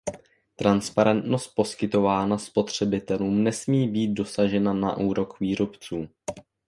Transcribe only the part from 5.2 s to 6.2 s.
výrobců.